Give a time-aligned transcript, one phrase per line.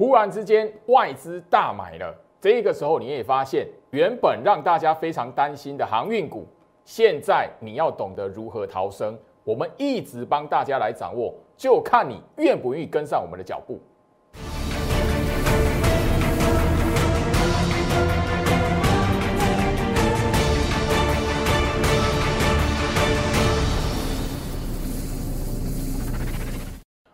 [0.00, 6.46] 忽然之间外资大买了，这个时候你也发现，原本让大家非常担心的航运股，
[6.86, 9.14] 现在你要懂得如何逃生。
[9.44, 13.78] 我们一直帮大家来掌握，就看你愿不愿意跟上我们的脚步。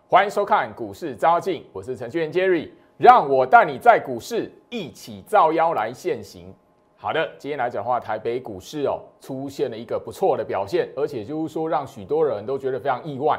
[0.09, 6.55] 欢迎收看股市招镜，我是程序员 Jerry，让我带你在股市一起造妖来现行。
[6.97, 13.37] 好的，今天来讲的话，台北股市哦出现了一个不错的表现，而且就是说让许多人都觉得非常意外，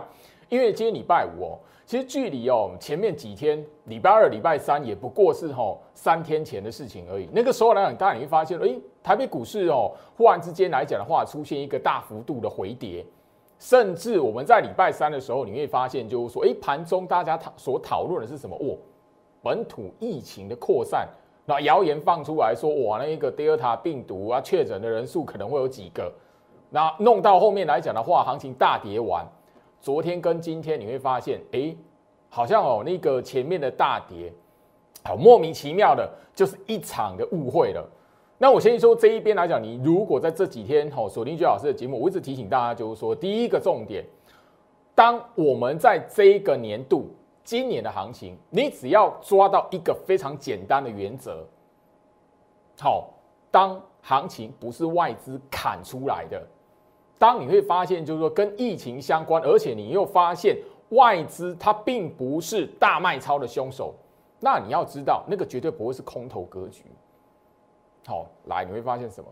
[0.49, 7.29] 因为今天礼拜五哦，其实距离哦前面几天礼拜二、礼拜三也不过是吼三天前的事情而已。
[7.31, 13.05] 那个时候来讲，大家你会发现，哎，台北股市哦忽然之间来讲的话，出现一个大幅度的回跌。
[13.59, 18.55] 甚至我们在礼拜三的时候，你会发现，就是说，哎，盘中大家讨所讨论的是什么？
[18.55, 18.77] 哦，
[19.41, 21.07] 本土疫情的扩散，
[21.45, 26.11] 那谣言放出来说，哇，那一个 Delta 病毒啊，确诊的人数可能会有几个？
[26.69, 29.25] 那弄到后面来讲的话，行情大跌完，
[29.79, 31.75] 昨天跟今天你会发现，哎，
[32.29, 34.31] 好像哦，那个前面的大跌，
[35.03, 37.89] 好莫名其妙的，就是一场的误会了。
[38.39, 44.05] 那我先说这一边来讲，你如果在这几天吼锁定居老师的节目，我一直提醒大家，就是说第一个重点，
[44.93, 47.09] 当我们在这一个年度
[47.43, 51.43] 今年的行情，你只要抓到一个非常简单的原则，
[52.79, 53.09] 好，
[53.49, 56.39] 当行情不是外资砍出来的，
[57.17, 60.55] 当你会发现就是说跟疫情相关，而且你又发现
[60.89, 63.95] 外资它并不是大卖超的凶手，
[64.39, 66.83] 那你要知道那个绝对不会是空头格局。
[68.07, 69.29] 好，来你会发现什么？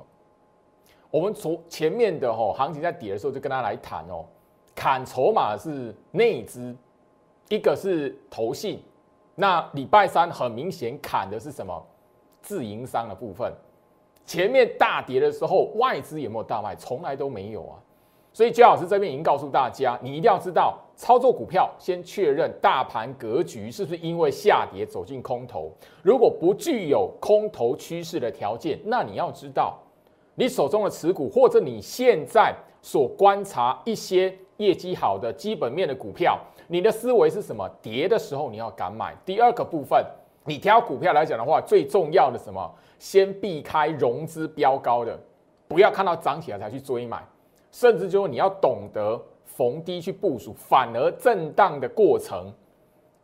[1.10, 4.26] 我们从前面的吼行情在跌的时候就跟他来谈哦，
[4.76, 6.76] 砍筹码是内资，
[7.48, 8.84] 一个是投信，
[9.34, 11.82] 那礼拜三很明显砍的是什么？
[12.42, 13.50] 自营商的部分。
[14.26, 16.76] 前面大跌的时候，外资有没有大卖？
[16.76, 17.80] 从来都没有啊。
[18.36, 25.72] 所以焦老师这边已经告诉大家，你一定要知道，操作股票先确认大盘格局是不是因为下跌走进空头。
[26.04, 29.80] 如果不具有空头趋势的条件，那你要知道，
[30.34, 36.38] 你手中的持股或者你现在所观察一些业绩好的基本面的股票，
[36.68, 37.66] 你的思维是什么？
[37.82, 39.16] 跌的时候你要敢买。
[39.24, 40.06] 第二个部分，
[40.44, 42.70] 你挑股票来讲的话，最重要的什么？
[43.00, 45.18] 先避开融资飙高的，
[45.70, 47.26] 不要看到涨起来才去追买。
[47.76, 52.50] 甚至就是你要懂得逢低去部署，反而震荡的过程，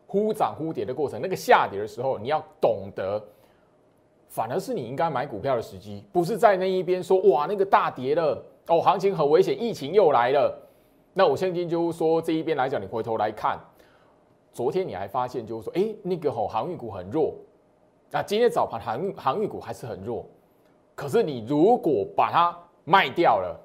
[0.05, 3.23] 忽涨忽跌的过程，那个下跌的时候，你要懂得，
[4.27, 10.53] 反而是你应该买股票的时机，不是在那一边说哇那个大跌了哦，行情很危险，疫情又来了。
[11.13, 13.57] 那我现在就是说这一边来讲，你回头来看，
[14.51, 17.33] 昨天你还发现就是说，哎，那个吼航运股很弱，
[18.09, 20.25] 那今天早盘航航运股还是很弱，
[20.93, 23.57] 可是你如果把它卖掉了。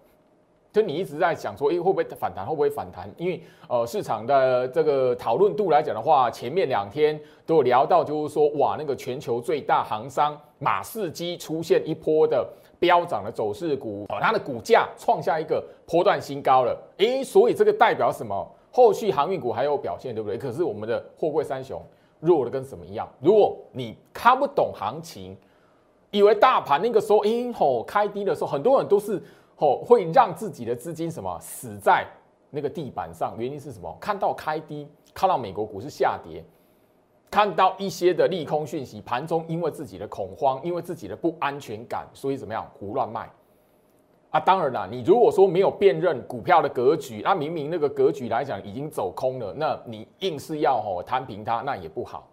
[0.76, 2.44] 就你一直在想说，哎，会不会反弹？
[2.44, 3.10] 会不会反弹？
[3.16, 12.46] 因为呃，市场的这个讨论度来讲的话，前面两天都有聊到，就是说，哇，那个全球最大行商马士基出现一波的
[12.78, 16.78] 飙涨的走势股，哦，它的股价创下一个波段新高了。
[16.98, 18.46] 哎，所以这个代表什么？
[18.70, 20.36] 后续航运股还有表现，对不对？
[20.36, 21.82] 可是我们的货柜三雄
[22.20, 23.08] 弱的跟什么一样？
[23.18, 25.34] 如果你看不懂行情，
[26.10, 29.22] 以为大盘那个时候，哎吼，开低的时候，很多人都是。
[29.58, 32.06] 哦，会让自己的资金什么死在
[32.50, 33.34] 那个地板上？
[33.38, 33.96] 原因是什么？
[33.98, 36.44] 看到开低，看到美国股市下跌，
[37.30, 43.30] 看到一些的利空讯息，盘中因为自己的恐慌，因为自己的不安全感，所以怎么样胡乱卖？
[44.30, 52.28] 啊，当然啦，你如果说没有辨认股票的格局，那明明那个格局来讲已经走空了，那你硬是要吼摊平它，那也不好。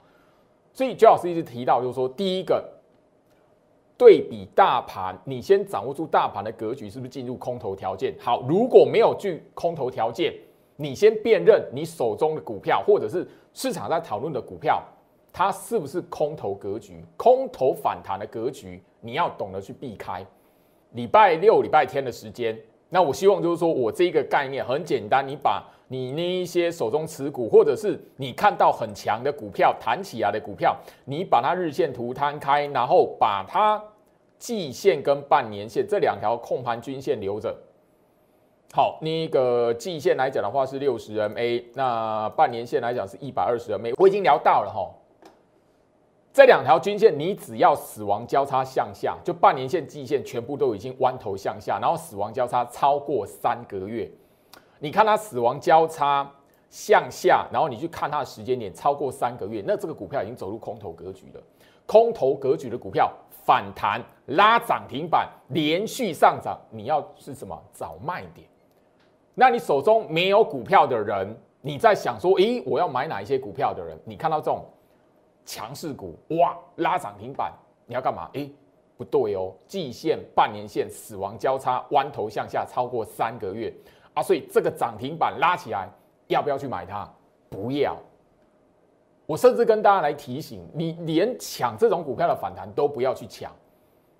[0.74, 2.70] 所以焦老师一直提到，就是说第一个。
[4.04, 8.14] 对比大盘，你先掌握住大盘的格局是不是进入空头条件？
[8.20, 10.34] 好，如果没有具空头条件，
[10.76, 14.84] 你先辨认你手中的股票，或者是市场在讨论的股票，
[15.32, 18.84] 它是不是空头格局、空头反弹的格局？
[19.00, 20.26] 你要懂得去避开。
[20.92, 22.60] 礼拜六、礼拜天的时间，
[22.90, 33.82] 那我希望就是说我这一个概念很简单，你把你那一些手中持股，或者是你看到很强的股票弹起来的股票，你把它日线图摊开，然后把它
[34.44, 37.58] 季线跟半年线这两条控盘均线留着。
[38.74, 43.94] 好，那个季线来讲的话是六十 MA，那半年线来讲是一百二十 MA。
[43.98, 44.92] 我已经聊到了哈，
[46.34, 54.12] 这两条均线你只要死亡交叉向下，就半年线、季线全部都已经弯头向下，然后死亡交叉超过三个月，
[54.80, 56.30] 你看它死亡交叉
[56.70, 61.42] 向下，然后你去看它的时间点超过三个月，那这个股票已经走入空头格局了。
[61.86, 63.10] 空头格局的股票
[63.46, 68.48] 反弹拉涨停板，连续上涨，你要是什么找卖点？
[69.36, 73.98] 那你手中没有股票的人，你在想说，诶，我要买哪一些股票的人？
[74.06, 74.66] 你看到这种
[75.46, 77.52] 强势股，哇，拉涨停板，
[77.86, 78.30] 你要干嘛？
[78.34, 78.52] 诶，
[78.98, 83.74] 不对哦，季线、半年线死亡交叉，弯头向下超过三个月
[84.14, 85.90] 啊，所以这个涨停板拉起来。
[86.28, 87.08] 要不要去买它？
[87.50, 87.98] 不要。
[89.26, 93.52] 我甚至跟大家来提醒，你连抢这种股票的反弹都不要去抢，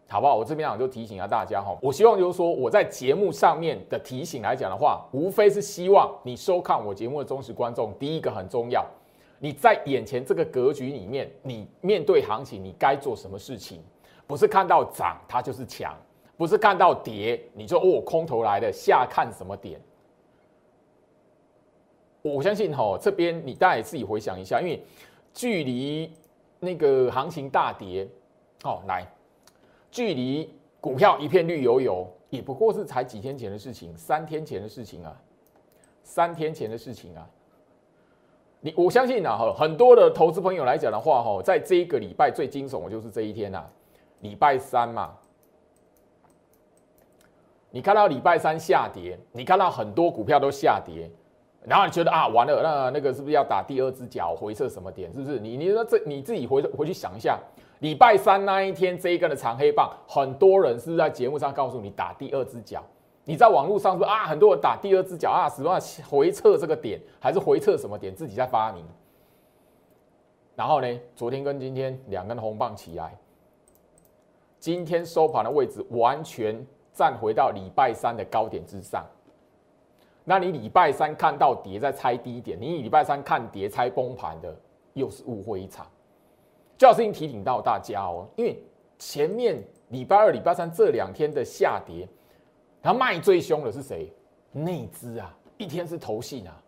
[0.08, 0.36] 好不好？
[0.36, 1.78] 我这边讲就提醒一下大家哈。
[1.82, 8.86] 我希望就是说，我在节目上面的提醒来讲的话，无非是希望你收看我节目的忠实观众，第一个很重要，
[9.40, 13.84] 你在眼前这个格局里面，你面对行情，你该做什么事情？
[14.26, 15.94] 不是看到涨它就是强，
[16.38, 19.82] 不是看到跌你就哦空头来的下看什么点？
[22.24, 24.82] 我相信哈，这边你大家也自己回想一下，因为
[25.34, 26.10] 距离
[26.60, 28.08] 那个行情大跌，
[28.64, 29.06] 哦，来，
[29.92, 30.50] 距离
[30.80, 35.22] 股票一片绿油油，也不过是才几天前的事情，三天前的事情啊，
[36.02, 37.30] 三天前的事情啊。
[38.62, 43.66] 你我相信啊，哈，很多的投资朋友来讲的话，哈，在这一个礼拜最惊悚的就是这一天呐，
[44.22, 45.14] 礼拜三嘛。
[47.70, 51.12] 你看到礼拜三下跌，你看到很多股票都下跌。
[51.66, 55.12] 然后你觉得啊，完了，那那个是不是要打第二只脚回撤什么点？
[55.14, 55.40] 是不是？
[55.40, 57.40] 你你说这你自己回回去想一下，
[57.80, 62.84] 礼拜三那一天这一根的长黑棒，很多人是不是在节目上告诉你打第二只脚。
[63.24, 65.80] 你在网络上说啊，很多人打第二只脚啊，什么
[66.10, 68.84] 回撤这个点，还是回撤什么点，自己在发明。
[70.56, 73.18] 然后呢，昨天跟今天两根红棒起来，
[74.60, 79.06] 今天收盘的位置完全站回到礼拜三的高点之上。
[80.26, 84.56] 那你礼拜三看到跌再猜低点，你礼拜三看跌猜崩盘的，
[84.94, 85.86] 又是误会一场。
[86.78, 88.58] 就要事情提醒到大家哦，因为
[88.98, 92.08] 前面礼拜二、礼拜三这两天的下跌，
[92.82, 94.12] 然后卖最凶的是谁？
[94.52, 96.62] 内资啊，一天是投信啊，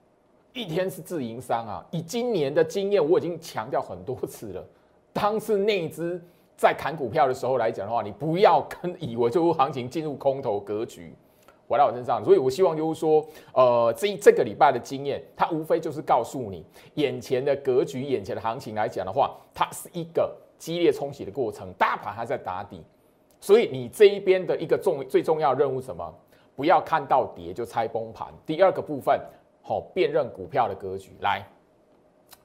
[0.53, 1.85] 一天是自营商啊。
[1.91, 4.67] 以今年的经验，我已经强调很多次了，
[5.13, 6.21] 当是内资
[6.57, 11.13] 在砍股票的时候来讲的话，你不要跟以为就行情进入空头格局。
[11.67, 16.65] 回到我身上，所以我希望就是说，呃，这一这个礼拜的经验，它无非就是告诉你，
[16.95, 22.83] 眼前的格局、眼前的行情来讲的话，它是一个激烈冲洗的过程，大盘还在打底，
[23.39, 26.13] 所以你这一边的一个重最重要任务什么？
[26.55, 28.27] 不要看到跌就猜崩盘。
[28.45, 29.19] 第二个部分，
[29.61, 31.11] 好辨认股票的格局。
[31.19, 31.45] 来，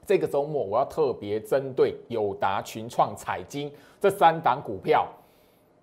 [0.05, 3.71] 这个周末我要特别针对友达、群创、彩金
[4.01, 5.07] 这三档股票。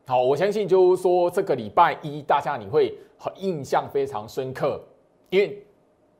[0.06, 4.80] 好，我相信就是说，这个礼拜一大家你会和印象非常深刻，
[5.28, 5.60] 因为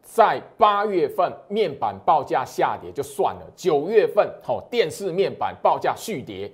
[0.02, 6.50] 在八月份面板报价下跌就算了，九月份哦电视面板报价续跌，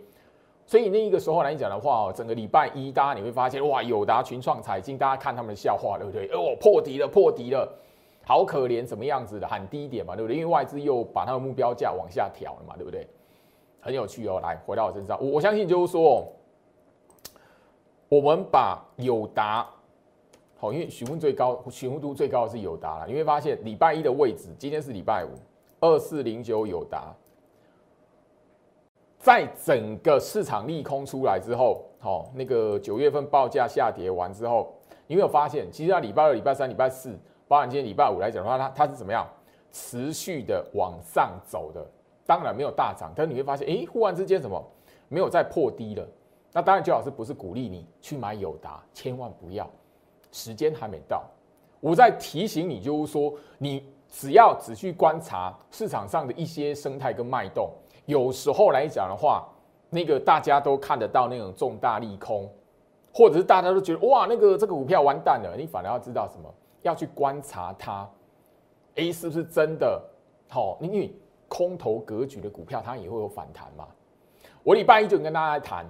[0.66, 6.28] 所以那一个时候来讲的话哦，整个礼拜一大家你会发现哇，友达、群创、彩金，大家看他们的笑话对不对？
[6.32, 7.66] 哦，破底了，破底了，
[8.26, 9.46] 好可怜，什么样子的？
[9.46, 10.36] 喊低点嘛，对不对？
[10.36, 13.06] 因为外资又把它的目标价往下调了嘛，对不对？
[13.80, 16.26] 很有趣哦，来回到我身上，我我相信就是说。
[18.06, 19.66] 我们把友达，
[20.64, 23.06] 好，因为询问最高、询问度最高的是友达了。
[23.06, 25.28] 你会发现礼拜一的位置，今天是礼拜五，
[25.78, 27.14] 二四零九友达，
[29.18, 34.72] 在整个市场利空出来之后，好，那个九月份报价下跌完之后，
[35.06, 37.14] 你有没有发现，其实它礼拜二、礼拜三、礼拜四，
[37.46, 39.28] 包含今天礼拜五来讲的话，它它是怎么样
[39.70, 41.86] 持续的往上走的？
[42.24, 44.64] 当然没有大涨，但是你会发现，哎，忽然之间什么
[45.10, 46.08] 没有再破低了。
[46.54, 48.82] 那当然，最好是不是鼓励你去买友达？
[48.94, 49.68] 千万不要，
[50.34, 51.22] 时间还没到。
[51.78, 57.70] 我在提醒你，就是说，你只要只去观察市场上的一些生态跟脉动，
[58.06, 59.46] 有时候来讲的话，
[59.90, 62.50] 那个大家都看得到那种重大利空，
[63.12, 66.52] 或者是大家都觉得哇，那个这个股票完蛋了，你反而要知道什么？
[66.82, 68.10] 要去观察它
[68.96, 70.02] ，A 是不是真的
[70.48, 70.76] 好？
[70.80, 71.14] 因为
[71.46, 73.86] 空头格局的股票，它也会有反弹嘛。
[74.64, 75.86] 我礼拜一就跟大家谈。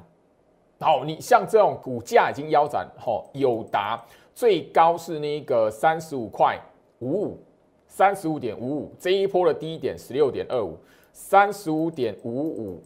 [0.81, 4.05] 好，你像这种股价已经腰斩，吼，友达
[4.35, 6.61] 最高是那个三十五块
[6.99, 7.39] 五五，
[7.87, 10.77] 三十五点五五，这一波的低点十六点二五，
[11.13, 12.83] 三十五点五五，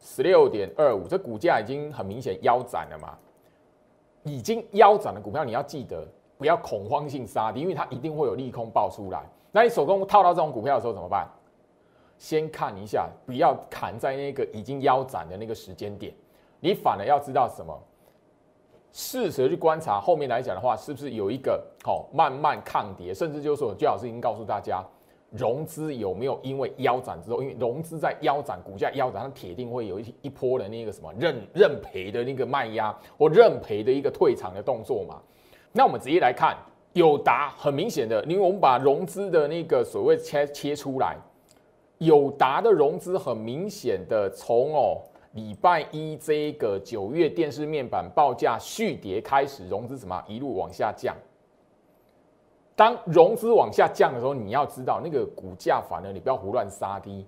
[0.00, 3.16] 十六点二五，这股价已经很明显腰斩了嘛？
[4.24, 9.22] 已经腰斩的股票，你要记得不要恐慌性杀跌，因为它一定会有利空爆出来。
[9.52, 11.26] 那你手中套到这种股票的时候怎么办？
[12.18, 16.12] 先看一下，不要砍在那个已经腰斩的那个时间点。
[16.66, 17.72] 你反而要知道什么？
[18.90, 24.84] 适时去观察后面来讲的话，是不是有一个好慢慢抗跌，甚至就是说，最好是已经告诉大家，
[25.30, 35.22] 融资有没有因为腰斩之后，因为融资在腰斩，股价腰斩，它铁定会有一一波的那个什么认认赔的那个卖压或认赔的一个退场的动作嘛？
[35.70, 36.56] 那我们直接来看
[36.94, 41.16] 友达，很明显的，因为我们把融资的那个所谓切切出来，
[41.98, 45.02] 友达的融资很明显的从哦
[45.36, 51.14] 礼拜一这个九月电视面板报价续跌开始，融资什么一路往下降。
[52.74, 57.26] 当融资往下降的时候，你要知道那个股价反而你不要胡乱杀低，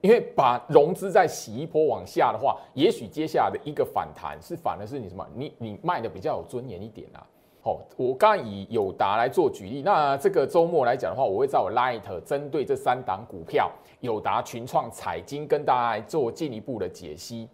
[0.00, 5.24] 因为把融资再洗一波往下的话，也许接下来的一个反弹是反而是你什么？
[5.32, 7.24] 你你卖的比较有尊严一点啊。
[7.60, 17.48] 好，我刚刚以友达来做举例，那这个周末来讲的话，我会在我 Light 针对这三档股票，友达、群创、彩金，跟大家来做进一步的解析。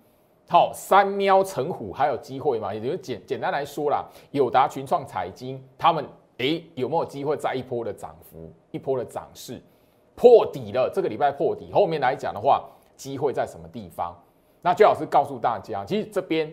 [0.48, 2.72] 好，三喵成虎还有机会吗？
[2.72, 6.04] 也就简简单来说啦，友达、群创、彩金，他们。
[6.38, 9.62] 哎，有没有机会再一波的涨幅，一波的涨势
[10.16, 10.90] 破底了？
[10.92, 14.12] 这个礼拜破底，后面来讲的话，机会在什么地方？
[14.60, 16.52] 那最好是告诉大家，其实这边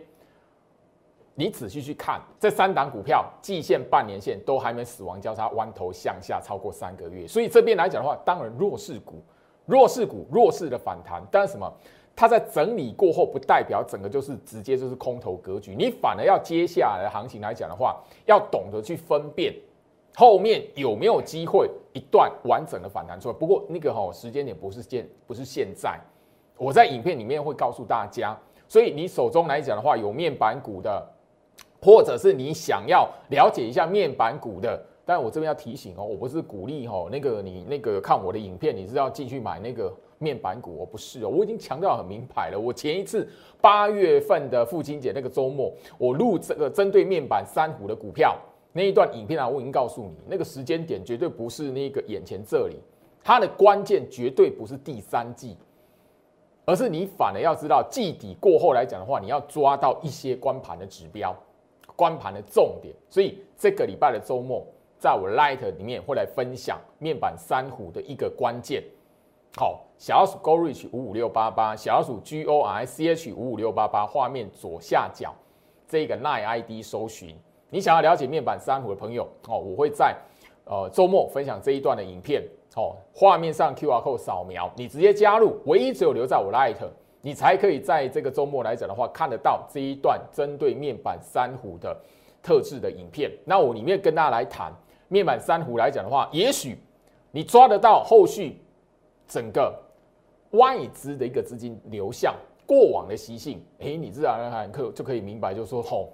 [1.42, 9.24] 你仔细去看，这三档股票季线、半年线都还没死亡交叉，弯头向下超过三个月，所以这边来讲的话，当然弱势股、
[9.66, 11.68] 弱势股、弱势的反弹，但是什么？
[12.16, 19.52] 它在整理过后，不代表整个就是直接就是空头格局，你反而要接下来的行情来讲的话，要懂得去分辨。
[20.14, 23.34] 后面有没有机会一段完整的反弹出来？
[23.34, 26.00] 不过那个哈时间点不是现不是现在，
[26.58, 28.38] 我在影片里面会告诉大家。
[28.68, 31.06] 所以你手中来讲的话，有面板股的，
[31.82, 42.60] 或者是你想要了解一下面板股的，但我这边要提醒哦，我不是鼓励哦那个你那个看我的影片，你是要进去买那个面板股，我不是哦，我已经强调很明白了。
[42.60, 43.28] 我前一次
[43.60, 48.38] 八月份的父亲节那个周末，我录这个针对面板三虎的股票。
[48.74, 52.78] 那一段影片啊，我已经告诉你，那个时间点绝对不是那个眼前这里，
[53.22, 55.58] 它的关键绝对不是第三季，
[56.64, 61.36] 而是你反而要知道季底过后来讲的话，你要抓到一些关盘的指标、
[62.02, 62.92] 关盘的重点。
[63.12, 64.66] 所以这个礼拜的周末，
[64.98, 68.84] 在我 Light 里面会来分享面板三虎的一个关键。
[69.56, 75.32] 好，小老鼠 Go Reach 五五六八八，小老鼠 G O R C H 五五六八八，画面左下角
[75.88, 77.38] 这个 Line ID 搜寻。
[77.70, 80.18] 你想要了解面板三虎的朋友哦，我会在
[80.66, 82.44] 呃周末分享这一段的影片
[82.76, 86.78] 哦，画面上 Q R code 扫描，你直接加入，唯一只有留在我 Light，
[87.22, 91.96] 你才可以在这个周末来讲的话，看得到这一段针对面板三虎的
[92.42, 93.32] 特制的影片。
[93.46, 94.74] 那我里面跟大家来谈
[95.08, 96.78] 面板三虎来讲的话，也许
[97.32, 98.60] 你抓得到后续
[99.28, 99.78] 整个
[100.52, 102.36] 外资的一个资金流向
[102.66, 106.10] 过往的习性，诶，你自然而然可就可以明白，就是说吼。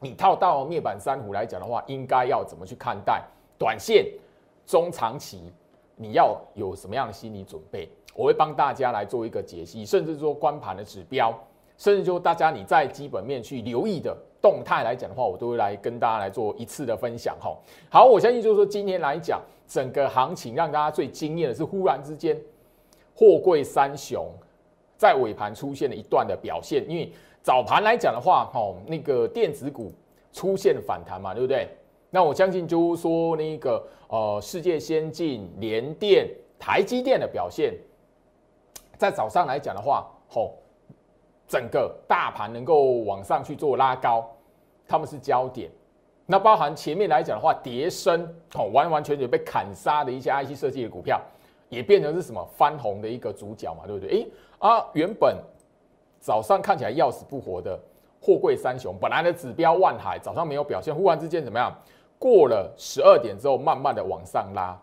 [0.00, 3.22] 你套到面板三虎来讲的话，应该要怎么去看待
[3.58, 4.06] 短线、
[4.66, 5.50] 中长期？
[5.96, 7.88] 你要有什么样的心理准备？
[8.14, 11.32] 我会帮大家来做一个解析，甚至说关盘的指标，
[11.76, 17.36] 甚至说大家你在基本面去留意的动态来讲的话，我都会来跟大家来做一次的分享。
[17.40, 17.56] 哈，
[17.90, 22.40] 好，我相信就是说今天来讲，整个行情让大家最惊艳的是，忽然之间，
[23.14, 24.26] 货柜三雄
[24.96, 27.12] 在尾盘出现了一段的表现，因为。
[27.44, 29.92] 早盘来讲的话，哈，那个电子股
[30.32, 31.68] 出现反弹嘛，对不对？
[32.08, 36.26] 那我相信就是说那个呃，世界先进、联电、
[36.58, 37.74] 台积电的表现，
[38.98, 40.54] 在早上来讲的话，吼，
[41.46, 44.28] 整个大盘能够往上去做拉高，
[44.86, 45.70] 他们是焦点。
[46.26, 48.22] 那包含前面来讲的话，叠升，
[48.54, 51.20] 哦，完完全全被砍杀的一些 IC 设计的股票，
[51.68, 54.10] 也变成是什么翻红的一个主角嘛，对不对？
[54.10, 55.36] 诶，啊，原本。
[56.20, 57.78] 早上看起来要死不活的
[58.18, 61.70] 货柜三雄，本来的指标万海早上没有表现，忽然之间怎么样？
[62.18, 64.74] 过了十二点之后，慢慢的往上拉。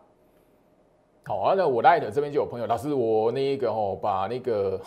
[1.23, 4.79] 好，那我来的这边就有朋友，老师，我那个哦，把那个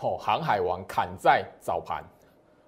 [0.00, 2.02] 哦航海王砍在早盘，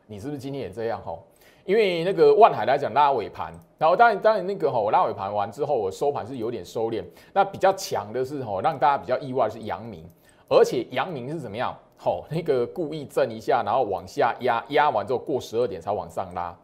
[0.07, 1.03] 你是不是今天也这样？
[1.05, 1.23] 吼，
[1.65, 7.05] 因为那个万海来讲拉尾盘，然后当然当然那个吼我拉尾盘完之后，我收盘是有点收敛。
[7.33, 10.09] 那比较强的是吼，让大家比较意外是阳明，
[10.49, 11.77] 而且阳明是怎么样？
[11.99, 16.57] 好，那个故意震一下，然后往下压，压完之后过十二点才往上拉，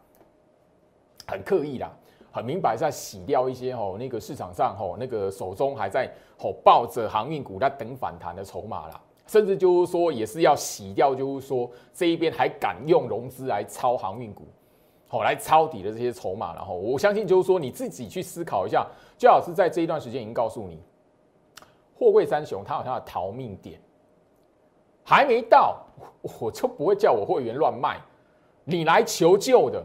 [1.27, 1.91] 很刻意啦，
[2.33, 14.45] 很明白在洗掉一些吼那个市场上吼那个手中还在吼抱着航运股在等反弹的筹码啦，甚至就是说也是要洗掉，就是说这一边还敢用融资来抄航运股，
[15.07, 20.81] 好来抄底的这些筹码，然后我相信就是说你自己去思考一下，最好是在这一段时间已经告诉你，
[21.95, 23.79] 货柜三雄它有它的逃命点。
[25.05, 25.85] 还没到，
[26.21, 27.99] 我就不会叫我会员乱卖。
[28.63, 29.83] 你来求救的，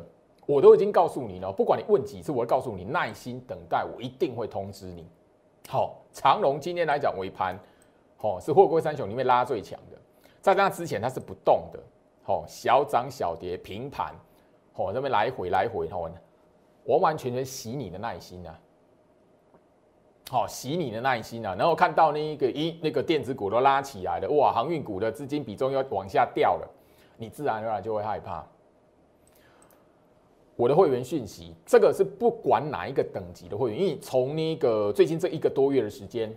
[0.49, 1.52] 我都已经告诉你了。
[1.52, 5.07] 不管你问几次，我会告诉你，耐心等待，我一定会通知你。
[5.69, 7.55] 好，长隆今天来讲尾盘，
[8.17, 9.99] 好是货柜三雄里面拉最强的，
[10.40, 11.78] 在那之前它是不动的，
[12.23, 14.14] 好小涨小跌平盘，
[14.73, 16.09] 好这边来回来回，好
[16.87, 18.59] 完完全全洗你的耐心啊，
[20.31, 26.67] 好洗你的耐心啊，然后看到那一个一那个电子股都拉起来了，哇，航运股的资金比重又往下掉了，
[27.19, 28.43] 你自然而然就会害怕。
[30.59, 36.35] 我的会员讯息，这个是不管哪一个等级的会员，因为从那个最近这一个多月的时间，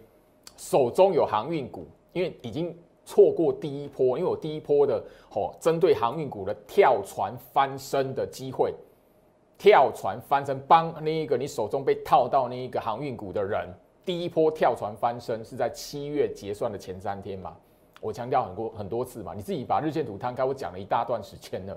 [0.58, 2.72] 手中有航运股，因为已经
[3.04, 8.76] 错过第一波，因为我第一波的哦，针对航运股的跳船翻身的机会，
[9.58, 13.68] 跳船翻身帮那一个你手中被套到那一个航运股的人，
[14.06, 17.58] 第一波跳船翻身是在七月结算的前三天嘛，
[18.00, 21.76] 我强调很多很多次嘛，你自己把日线图摊开，我讲了一大段时间了。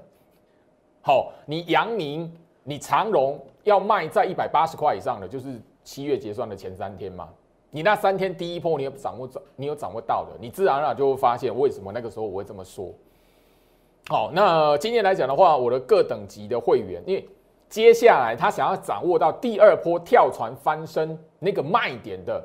[1.07, 2.33] 好，你阳明、
[2.63, 7.29] 你长荣要卖在一百八十块以上的，就是七月结算的前三天嘛。
[7.69, 12.91] 你那三天第一波，你有掌握，你有掌握到的，你自然而然就会发现为什么那个时候我会这么说。
[14.09, 17.29] 好，那今天来讲的话，我的各等级的会员，因为
[17.69, 22.43] 接下来他想要掌握到第二波跳船翻身那个卖点的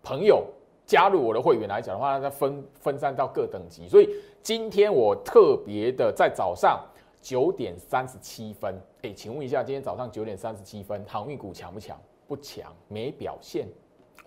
[0.00, 0.46] 朋友，
[0.86, 4.08] 加入我的会员来讲的话，他分分散到各等级，所以
[4.44, 6.80] 今天我特别的在早上。
[7.20, 12.00] 九点三十七分，哎，请问一下，今天早上九点三十七分，航运股强不强？
[12.26, 13.68] 不强，没表现。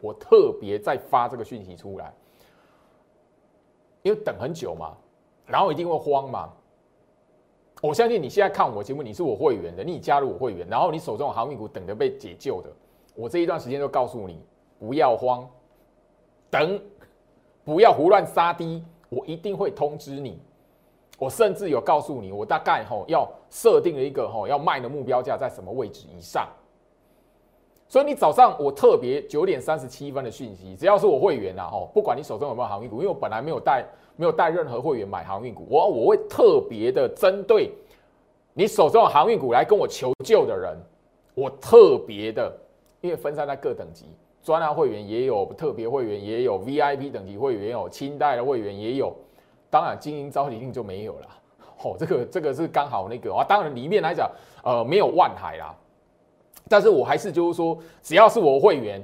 [0.01, 2.13] 我特别在发这个讯息出来，
[4.01, 4.95] 因为等很久嘛，
[5.45, 6.53] 然后一定会慌嘛。
[7.81, 12.69] 我相信你现在看我节目，你是我会员的，你加入我会员，然后你手中有航运股等着被解救的，
[13.15, 14.39] 我这一段时间就告诉你，
[14.77, 15.49] 不要慌，
[16.49, 16.79] 等，
[17.63, 20.39] 不要胡乱杀低，我一定会通知你。
[21.19, 26.47] 我甚至有告诉你，我大概吼要设定了一个吼要卖的目标价在什么位置以上。
[27.87, 37.71] 所以你早上我特别九点三十七分的讯息，只要是我会员啊吼，不管你手中有没有航运股，因为我本来没有带没有带任何会员买航运股，我我会特别的针对
[38.53, 40.75] 你手中有航运股来跟我求救的人，
[41.35, 42.51] 我特别的，
[43.01, 44.05] 因为分散在各等级，
[44.41, 49.15] 专案会员也有，特别会员也有，VIP 等级会员也有，清代的会员也有。
[49.73, 51.27] 当然，精英招一定就没有了。
[51.81, 53.43] 哦，这个这个是刚好那个啊。
[53.43, 54.29] 当然，里面来讲，
[54.63, 55.75] 呃，没有万海啦。
[56.69, 59.03] 但是我还是就是说，只要是我会员，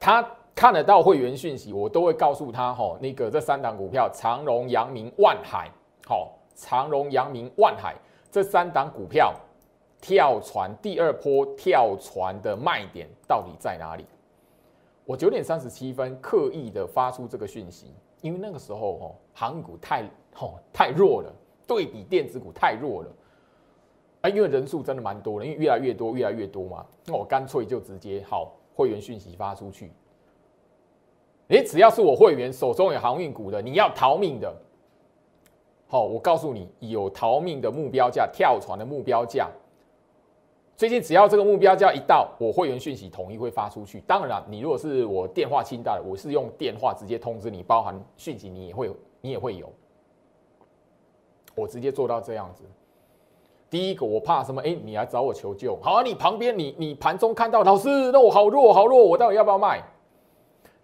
[0.00, 5.70] 他看得到会员讯息，我都会告诉他，哈，那个这三档股票，长荣、阳明、万海，
[6.06, 7.94] 好，长荣、阳明、万海
[8.30, 9.34] 这三档股票
[10.00, 14.06] 跳船第二波跳船的卖点到底在哪里？
[15.04, 17.94] 我九点三十七分刻意的发出这个讯息。
[18.22, 20.02] 因为那个时候哦，航股太
[20.40, 21.30] 哦太弱了，
[21.66, 23.10] 对比电子股太弱了，
[24.22, 29.92] 啊，因为人数真的蛮多的，因为越来越多，越来越多嘛，那我干脆就直接好会员讯息发出去，
[31.48, 34.56] 你只要是我会员手中有航运股的，你要逃命的，
[35.86, 39.50] 好，我告诉你有逃命的目标价，跳船的目标价。
[40.78, 44.00] 最近只要这个目标价一到，我会员讯息统一会发出去。
[44.06, 48.90] 当然，你如果是我电话清单，我是用电话直接通知你，包含讯息你也会
[49.26, 49.72] 你也会有。
[51.56, 52.62] 我直接做到这样子。
[53.68, 54.62] 第一个，我怕什么？
[54.62, 55.76] 哎，你来找我求救。
[55.82, 59.82] 好啊，你旁边你你盘中看到老师，那我好弱好弱，我到底要不要卖？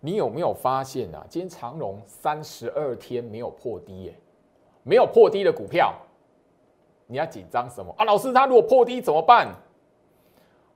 [0.00, 1.24] 你有没有发现啊？
[1.28, 4.14] 今天长荣三十二天没有破低，耶，
[4.82, 5.94] 没有破低的股票，
[7.06, 8.04] 你要紧张什么啊？
[8.04, 9.54] 老师，他如果破低怎么办？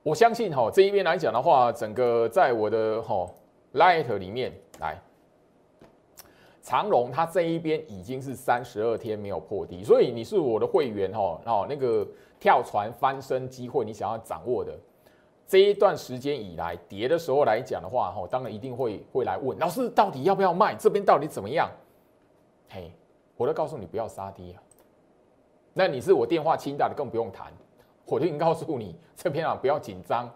[0.03, 3.29] 我相信哈这一边来讲的话，整个在我的哈
[3.73, 4.97] Light 里面来，
[6.67, 12.05] 长荣它这一边已经是三十二天没有破低，所以你是我的会员哈，哦那个
[12.41, 14.77] 跳船翻身机会你想要掌握的
[15.47, 21.71] 这一段时间以来跌的时候来讲的话哈，当然一定会会来问老师到底要不要卖，这边到底怎么样？
[22.67, 22.91] 嘿，
[23.37, 24.61] 我都告诉你不要杀低啊，
[25.73, 27.49] 那你是我电话清打的更不用谈。
[28.03, 30.29] 我就已经告诉你，这边啊不要紧张，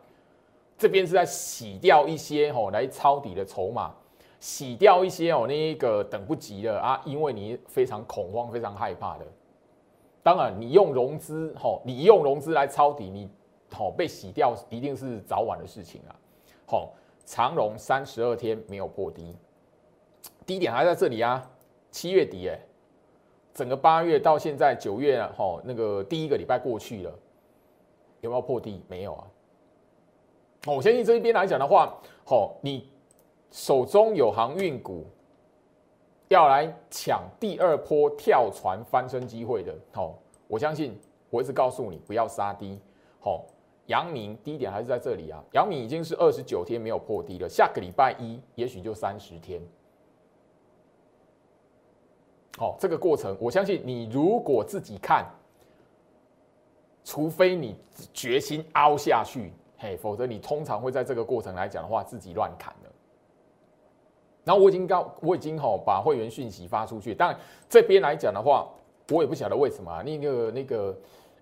[0.78, 3.94] 这边是在洗掉一些哦来抄底的筹码，
[4.42, 9.26] 洗掉一些哦那个等不及的啊，因为你非常恐慌、非常害怕的。
[10.24, 13.30] 当然，你用融资吼，你用融资来抄底，你
[13.72, 16.12] 吼被洗掉一定是早晚的事情啊。
[16.66, 16.90] 吼，
[17.24, 19.36] 长荣三十二天没有破低，
[20.46, 21.48] 低点还在这里啊，
[21.92, 22.60] 七月底哎，
[23.54, 27.14] 整个八月到现在九月吼那个第一个礼拜过去了。
[28.22, 28.84] 有没有破低？
[28.88, 29.28] 没有啊。
[30.66, 32.91] 哦，我相信这一边来讲的话，好，你
[33.52, 35.06] 手中有航运股，
[36.30, 40.98] 要来抢第二波跳船翻身机会的，好，我相信
[41.30, 42.80] 我一直告诉你不要杀低，
[43.20, 43.44] 好，
[43.88, 49.62] 阳明低点还是在这里啊，阳明已经是二十九天没有破低了，下个礼拜一也许就三十天。
[52.58, 55.26] 好，这个过程我相信你如果自己看，
[57.04, 57.76] 除非你
[58.14, 62.74] 决心凹下去，嘿，否则你通常会在这个过程来讲的话，自己乱砍。
[64.44, 67.38] 然后我已经告，我已经吼把会员讯息发出去，但
[67.70, 68.68] 这边来讲的话，
[69.12, 70.96] 我也不晓得为什么那个那个，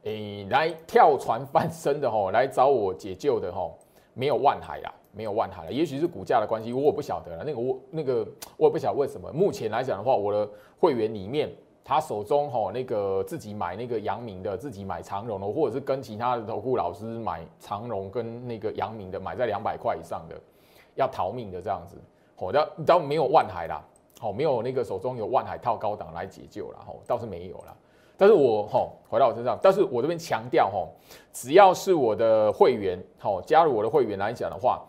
[0.03, 3.77] 诶，来跳船翻身的吼，来找我解救的吼，
[4.13, 7.43] 没有万海啦，没有万海了，也许是股价的关系，我不晓得了。
[7.45, 9.31] 那个我那个我也不晓得为什么。
[9.31, 11.49] 目前来讲的话，我的会员里面，
[11.85, 20.35] 他手中吼那个自己买那个阳明的，自己买长荣的，或者是跟其他的投顾老师买长荣跟那个阳明的，买在两百块以上的，
[20.95, 21.95] 要逃命的这样子。
[22.39, 23.83] 哦，倒倒没有万海啦，
[24.19, 27.75] 好，没有那个手中有万海套高档来解救了，吼，倒是没有了。
[28.17, 30.89] 但是我吼回到我身上，但是我这边强调吼，
[31.31, 34.85] 只要是我的会员，吼加入我的会员来讲的话，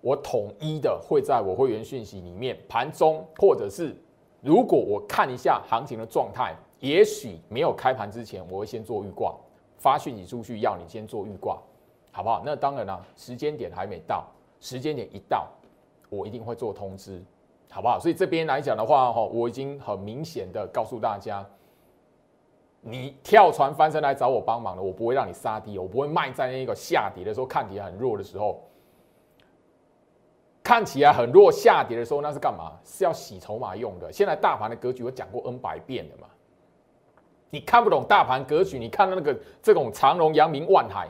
[0.00, 3.96] 我统一的会在我会员讯息里面，盘中或者是
[4.40, 9.34] 如果我看一下行情的状态，也许没有开盘之前，我会先做预挂，
[9.76, 11.58] 发讯息出去要你先做预挂，
[12.12, 12.42] 好不好？
[12.46, 14.24] 那当然了，时间点还没到，
[14.60, 15.48] 时间点一到。
[16.08, 17.22] 我一定会做通知，
[17.70, 17.98] 好不好？
[17.98, 21.46] 所以这边来讲的话，哈，我已经很明显的告诉大家，
[22.80, 28.62] 你跳船翻身来找我帮忙了，我不会让你杀低，我不会卖在那个下跌的时候，看起来很弱的时候，
[30.62, 32.72] 看起来很弱下跌的时候，那是干嘛？
[32.84, 34.12] 是要洗筹码用的。
[34.12, 36.28] 现在大盘的格局我讲过 N 百遍了嘛，
[37.50, 41.08] 你看不懂大盘格局，你看到那个这种长荣、阳明、万海、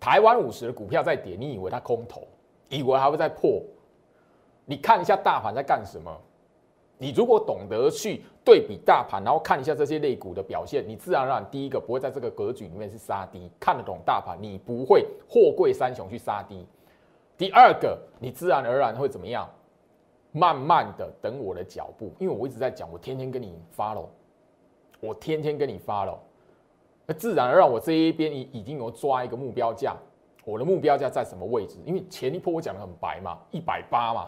[0.00, 2.26] 台湾五十的股票在跌，你以为它空头，
[2.68, 3.62] 以为还会再破？
[4.64, 6.16] 你看一下大盘在干什么？
[6.98, 16.66] 你如果懂得去对比大盘，然后看一下这些类股的表现，你自然而然第一个不会在这个格局里面是杀低，看得懂大盘，你不会货柜三雄去杀低。
[17.38, 19.48] 第二个，你自然而然会怎么样？
[20.32, 24.10] 慢慢的等我的脚步，因为我一直在讲，我天天跟你发喽，
[25.00, 26.18] 我天天跟你发喽，
[27.06, 29.96] 那自然而然我这一边已已经有抓一个目标价，
[30.44, 31.78] 我的目标价在什么位置？
[31.86, 34.26] 因为前一波我讲的很白嘛，一百八嘛。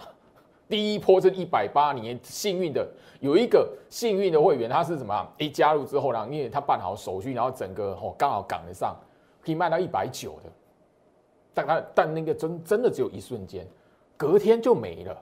[0.73, 2.89] 第一波是一百八，你幸运的
[3.21, 5.29] 有一个幸运的会员，他是什么？
[5.37, 8.97] 一加入之后呢，因为他办好手续，然后整个哦刚好赶得上，
[9.45, 10.51] 可以卖到一百九的。
[11.53, 13.67] 但他但那个真真的只有一瞬间，
[14.17, 15.15] 隔天就没了。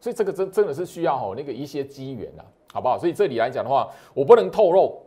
[0.00, 2.98] 所以这个真真的是需要哦那个一些机缘呐，好不好？
[2.98, 4.98] 所以这里来讲的话，我不能透露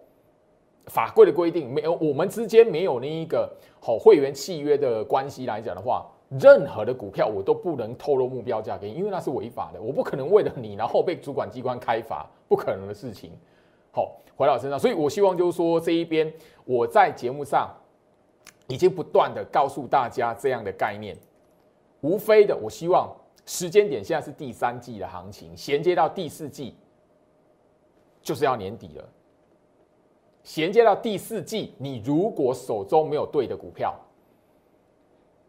[0.86, 6.06] 法规的规定，没有我们之间没有那一个好会员契约的关系来讲的话。
[6.30, 9.82] 任何的股票我都不能透露目标价给你，因为那是违法的。
[9.82, 13.32] 我不可能为了你，然后被主管机关开罚，不可能的事情。
[13.92, 16.32] 好，回到身上，所以我希望就是说这一边
[16.66, 17.68] 我在节目上
[18.68, 21.18] 已经不断的告诉大家这样的概念，
[22.02, 23.12] 无非的，我希望
[23.48, 26.76] 时间点现在是第三季的行情，衔接到第四季
[28.22, 29.10] 就是要年底了，
[30.44, 34.00] 衔接到第四季，你如果手中没有对的股票。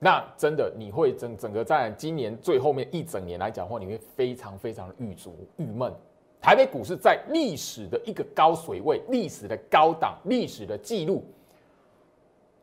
[0.02, 5.92] 那真的你会整整个在今年最后面一整年来讲的话，你会非常非常的郁卒郁闷。
[6.40, 11.22] 台北股市在历史的一个高水位、历史的高档、历史的记录，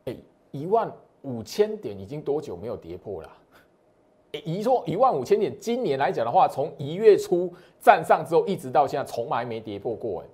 [0.06, 0.16] 哎，
[0.50, 3.30] 一万五千点已经多久没有跌破了？
[4.32, 10.22] 哎，一说一万五千点，今年来讲的话，从一月初站上之后，一直到现在，从来没跌破过。
[10.22, 10.26] 哎。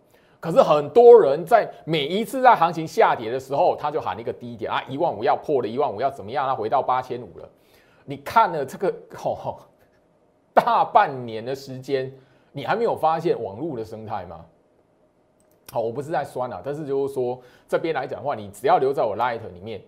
[0.44, 6.46] 可是很多人在每一次在行情下跌的时候，他就喊一个低点啊，一万五要破了，一万五要怎么样？
[6.46, 7.48] 他回到八千五了。
[8.04, 9.56] 你看了这个哦，
[10.52, 12.12] 大半年的时间，
[12.52, 14.44] 你还没有发现网络的生态吗？
[15.72, 19.80] 好，我不是在酸啊，但是就是说这边来讲的话，你只要留在我 Light 里面，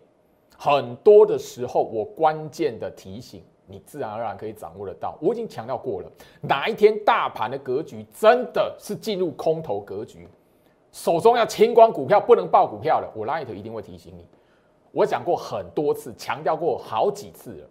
[0.57, 5.19] 很多的时候我关键的提醒，你自然而然可以掌握得到。
[5.21, 10.27] 我已经强调过了，哪一天大盘的格局真的是进入空头格局？
[10.97, 13.13] 手中要清光股票，不能爆股票了。
[13.15, 14.27] 我 Light 一定会提醒你。
[14.93, 17.69] 我讲过很多次，强调过好几次了。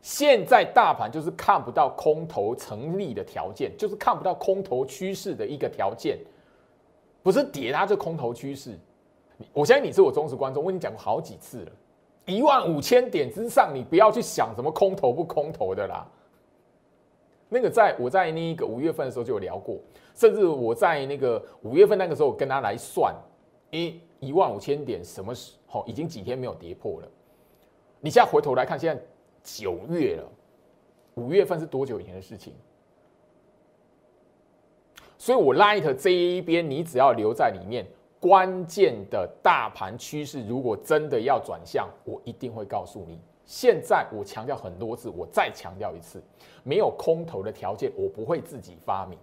[0.00, 6.18] 现在大盘就是看不到空头成立的条件，就是看不到空头趋势的一个条件，
[7.22, 8.76] 不是跌它这空头趋势。
[9.52, 11.72] 我相信你是我忠实观众，我已经讲过好几次了。
[12.26, 16.04] 一万五千点之上，你不要去想什么空头不空头的啦。
[17.52, 19.78] 那个在我在那个五月份的时候就有聊过。
[20.14, 23.14] 甚至我在那个五月份那个时候跟他来算，
[23.70, 27.08] 一一万五千点什么时候已经几天没有跌破了？
[27.98, 29.02] 你现在回头来看，现在
[29.42, 30.28] 九月了，
[31.14, 32.52] 五月份是多久以前的事情？
[35.16, 37.86] 所以我 Light 这一边，你只要留在里面，
[38.20, 43.18] 关键的大盘趋势如果真的要转向，我一定会告诉你。
[43.52, 46.22] 现在我强调很多次，我再强调一次，
[46.62, 49.18] 没有空头的条件，我不会自己发明，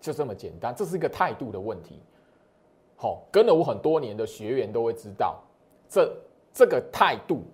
[0.00, 0.74] 就这么简单。
[0.74, 2.00] 这是一个态度的问题。
[2.96, 5.40] 好，跟了我很多年的学员都会知道，
[5.88, 6.12] 这
[6.52, 7.44] 这个态度，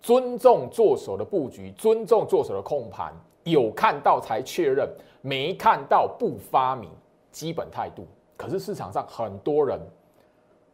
[0.00, 3.12] 尊重做手的布局，尊重做手的控盘，
[3.44, 4.88] 有看到才确认，
[5.20, 6.90] 没看到不发明，
[7.30, 8.06] 基本态度。
[8.38, 9.78] 可是市场上很多人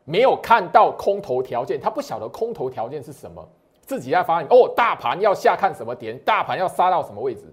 [0.04, 3.44] 没有看到空头条件，他不晓得空头条件是什么，
[3.86, 7.44] 自己在发明哦，大盘要下看什么点，大盘要杀到什么位置，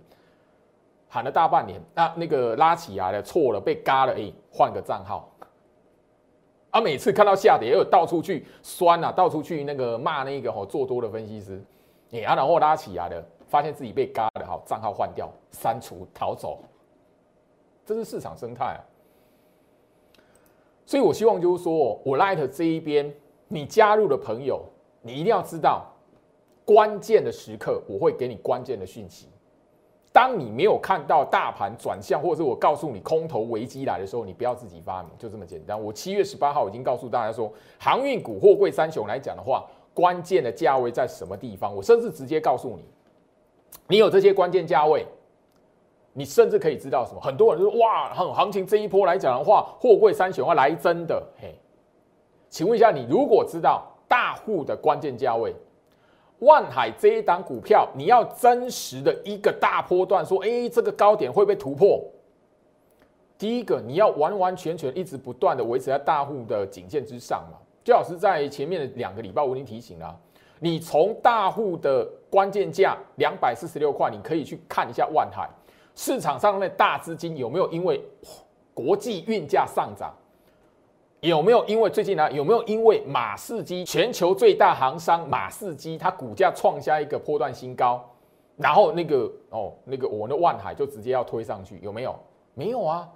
[1.08, 5.30] 喊了大半年，那那个拉起来了，错了，被嘎了，哎，换个账号。
[6.72, 11.64] 啊，每次看到下跌，又到处去酸啊，到处去那个骂那个哦做多的分析师，
[12.12, 16.64] 哎啊，然后拉起来了，发现自己被嘎了，好，账号换掉，删除，逃走，
[17.86, 18.82] 这是市场生态啊。
[20.84, 23.14] 所以，我希望就是说，我 Light 这一边，
[23.48, 24.66] 你加入的朋友，
[25.02, 25.86] 你一定要知道，
[26.66, 29.28] 关键的时刻，我会给你关键的讯息。
[30.12, 35.82] 当你没有看到大盘转向，或者是我告诉你空头危机来的时候，你不要自己发明，就这么简单。
[35.82, 41.76] 我七月十八号已经告诉大家说，航运股、货柜三雄来讲的话，关键的价位在什么地方？
[41.76, 42.86] 我甚至直接告诉你，
[43.88, 45.06] 你有这些关键价位。
[46.16, 47.20] 你甚至可以知道什么？
[47.20, 51.28] 很多人说哇，行行情这一波来讲的话，货柜三雄要来真的。
[51.42, 51.56] 嘿，
[52.50, 55.56] 请问一下，你如果知道大户的关键价位，
[56.44, 62.04] 万海这一档股票，你要真实的一个大波段，说哎，这个高点会被突破。
[63.38, 67.58] 第一个，你要完完全全一直不断的维持在大户的颈线之上嘛。
[67.84, 70.18] 最好是在前面的两个礼拜，我已经提醒了，
[70.60, 75.50] 你从大户的关键价两百四十六块，你可以去看一下万海。
[75.96, 78.02] 市场上那大资金有没有因为
[78.74, 80.14] 国际运价上涨？
[81.24, 82.30] 有没有因为最近呢？
[82.34, 88.04] 有没有因为马士基全球最大行商马士基它股价创下一个波段新高，
[88.58, 91.80] 然后那个哦那个我们的万海就直接要推上去？
[91.82, 92.14] 有没有？
[92.54, 93.10] 没有啊，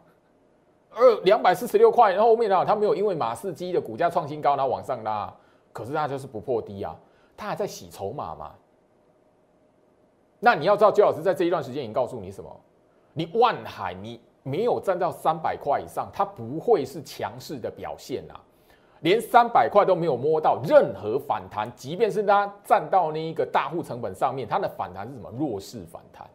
[0.95, 5.31] 二两百四十六块，然后后面呢，它没有因为马士基的股价创新高然后往上拉，
[5.73, 6.95] 可是它就是不破低啊，
[7.35, 8.53] 它还在洗筹码嘛。
[10.39, 12.49] 那你要知道，周老师在这一段时间已经告诉你什么？
[13.11, 18.39] 你万海，你没有站到三百块以上，它不会是强势的表现啊。
[19.01, 25.31] 连三百块都没有摸到任何反弹，即便是它站到那一个大户成本上面，它的反弹是什么？
[25.37, 26.27] 弱势反弹。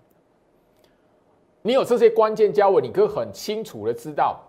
[1.61, 4.41] 你有这些关键价位，你可以很清楚的知道，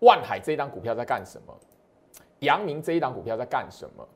[0.00, 1.52] 万海这一档股票在干什么，
[2.40, 4.08] 阳明这一档股票在干什么，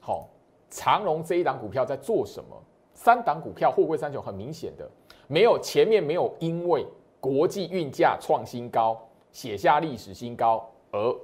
[0.00, 0.28] 好，
[0.68, 2.62] 长隆这一档股票在做什么？
[2.92, 4.90] 三档股票，货柜三雄，很明显的。
[5.28, 6.84] 没有前面没有因为
[7.20, 11.14] 国际运价创新高写下历史新高而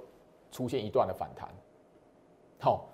[0.52, 1.48] 出现一段的反弹，
[2.60, 2.86] 好，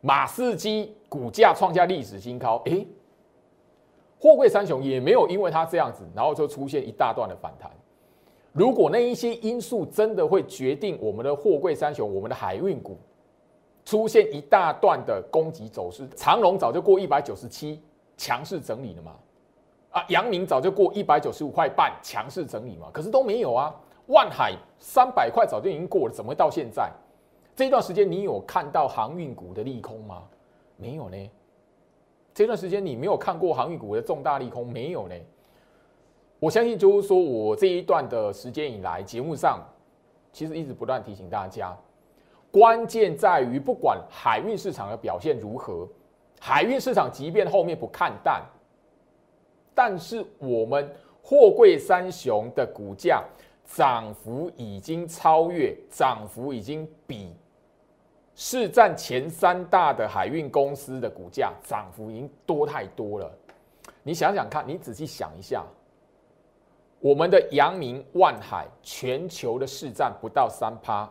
[0.00, 2.86] 马士基股价创下历史新高，诶，
[4.20, 7.70] 货柜三雄也没有因为它这样子，然后就出现一大段的反弹。
[8.52, 12.98] 如果那一些因素真的会决定我们的货柜三雄，我们的海运股
[13.84, 17.80] 出现一大段的攻击走势，长龙早就过一百九十七
[18.16, 19.16] 强势整理了嘛？
[19.92, 23.72] 啊，阳明早就过一百九十五块半，强势整理嘛，可是都没有啊。
[24.06, 26.90] 万海三百块早就已经过了，怎么会到现在？
[27.54, 30.24] 这段时间你有看到航运股的利空吗？
[30.76, 31.30] 没有呢。
[32.34, 34.66] 这段时间你没有看过航运股的重大利空？
[34.66, 35.14] 没有呢。
[36.40, 39.60] 我相信就是说我这一段的时间以来，节目上
[40.32, 41.76] 其实一直不断提醒大家，
[42.50, 45.86] 关键在于不管海运市场的表现如何，
[46.40, 48.42] 海运市场即便后面不看淡。
[49.74, 50.90] 但是我们
[51.22, 53.24] 货柜三雄的股价
[53.64, 57.34] 涨幅已经超越，涨幅已经比
[58.34, 63.30] 市占前三大的海运公司的股价涨幅已经多太多了。
[64.02, 65.64] 你想想看，你仔细想一下，
[66.98, 71.08] 我们的阳明、万海全球的市占不到三趴，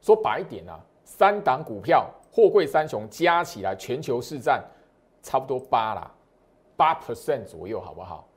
[0.00, 4.62] 说白一点啊，三档股票货柜三雄加起来全球市占
[5.22, 6.13] 差不多八啦。
[6.76, 8.28] 八 percent 左右，好不好？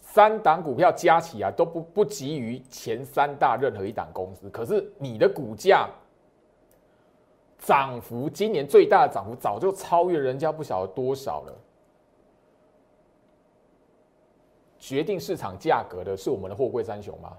[0.00, 5.88] 三档股票加起来都不不及于前三大任何一档公司，可是你的股价
[7.58, 11.54] 涨幅，今年最大的涨幅早就超越人家不晓得多少了。
[14.78, 17.36] 决定市场价格的是我们的货柜三雄吗？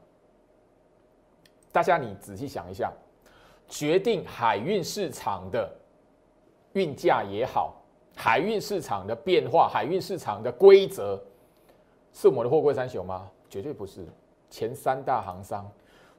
[1.72, 2.94] 大家你仔细想一下，
[3.68, 5.70] 决定海运市场的
[6.74, 7.81] 运价也好。
[8.24, 11.20] 海运市场的变化，海运市场的规则，
[12.14, 13.28] 是我们的货柜三雄吗？
[13.50, 14.06] 绝对不是，
[14.48, 15.68] 前三大行商。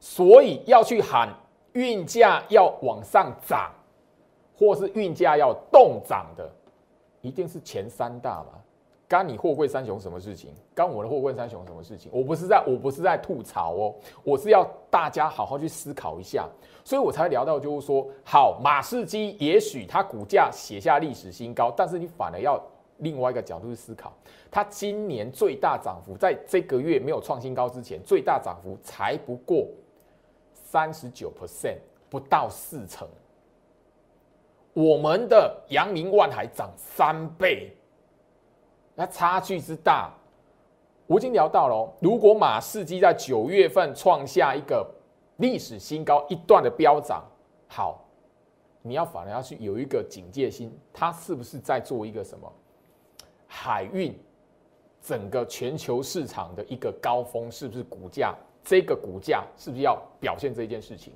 [0.00, 1.32] 所以要去喊
[1.74, 3.70] 运价要往上涨，
[4.58, 6.50] 或是运价要动涨的，
[7.20, 8.60] 一定是前三大嘛。
[9.12, 10.54] 干你货柜三雄什么事情？
[10.74, 12.10] 干我的货柜三雄什么事情？
[12.14, 13.94] 我不是在，我不是在吐槽哦，
[14.24, 16.48] 我是要大家好好去思考一下，
[16.82, 22.58] 所以我才聊到就是说，好，马士基也许它股价写下历史新高，但是你反而要
[23.00, 24.14] 另外一个角度去思考，
[24.50, 29.68] 它今年最大涨幅，在这个月没有创新高之前，最大涨幅才不过
[30.54, 31.76] 三十九 percent，
[32.08, 33.06] 不到四成。
[34.72, 37.76] 我们的阳明万海涨三倍。
[38.94, 40.12] 那差距之大，
[41.06, 41.92] 我已经聊到了。
[42.00, 44.86] 如果马士基在九月份创下一个
[45.38, 47.24] 历史新高，一段的飙涨，
[47.68, 48.04] 好，
[48.82, 52.52] 你要反而要去有一个警戒心，它是不是在做一个什么
[53.46, 54.18] 海运
[55.00, 57.50] 整个全球市场的一个高峰？
[57.50, 61.12] 是不是股价这个股价是不是要表现这件事情？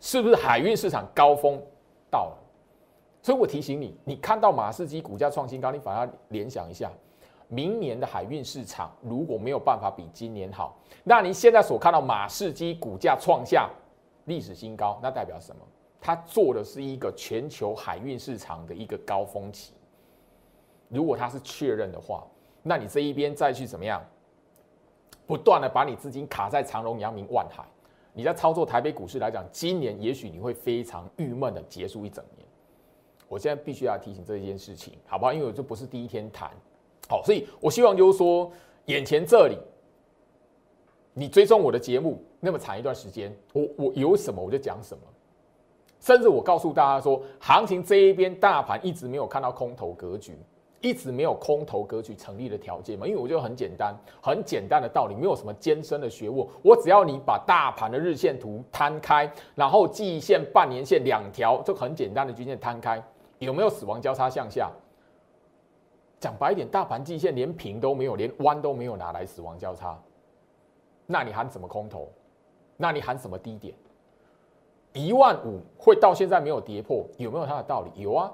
[0.00, 1.58] 是不是海运市场高峰
[2.10, 2.36] 到了？
[3.24, 6.92] 所以我提醒你，你看到马士基股价创新高，你反而联想一下，
[7.48, 13.70] 明年的海运市场如果没有办法比今年好，那你现在所看到马士基股价创下
[14.26, 15.62] 历史新高，那代表什么？
[16.02, 19.72] 它做的是一个全球海运市场的一个高峰期。
[20.90, 22.26] 如果它是确认的话，
[22.62, 24.04] 那你这一边再去怎么样，
[25.26, 27.64] 不断的把你资金卡在长荣、阳明、万海，
[28.12, 32.43] 你在操作台北股市来讲，今年也许你会非常郁闷的结束一整年。
[33.28, 35.32] 我现在必须要提醒这一件事情，好不好？
[35.32, 36.50] 因为我这不是第一天谈，
[37.08, 38.50] 好，所以我希望就是说，
[38.86, 39.58] 眼前这里，
[41.12, 45.02] 你追踪我的节目那么长一段时间，我我有什么我就讲什么，
[46.00, 50.36] 甚至我告诉大家说，行情这一边大盘一直没有看到空头格局，
[50.80, 63.02] 一直没有空头格局成立的条件嘛，因为我觉得很简单，很简单的道理，没有什么艰深的学问，我只要你把大盘的日线图摊开，然后季线、半年线两条就很简单的均线摊开。
[63.44, 64.70] 有没有死亡交叉向下？
[66.20, 69.98] 讲白一点，大盘季线连平都没有，连弯都没有拿来死亡交叉，
[71.06, 72.08] 那你喊什么空头？
[72.78, 73.74] 那你喊什么低点？
[74.94, 77.90] 一万五会到现在没有跌破，有没有它的道理？
[78.00, 78.32] 有啊，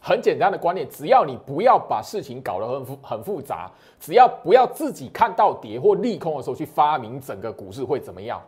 [0.00, 8.40] 很简单的观念，只要你不要把事情搞得很复很复杂，只要不要自己看到跌或利空的时候去发明整个股市会怎么样？